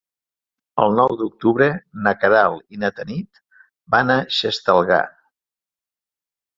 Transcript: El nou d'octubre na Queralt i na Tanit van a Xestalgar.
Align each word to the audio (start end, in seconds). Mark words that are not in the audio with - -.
El 0.85 0.95
nou 0.99 1.13
d'octubre 1.19 1.67
na 2.07 2.15
Queralt 2.23 2.75
i 2.77 2.81
na 2.87 2.93
Tanit 3.03 3.45
van 3.97 4.13
a 4.19 4.19
Xestalgar. 4.41 5.03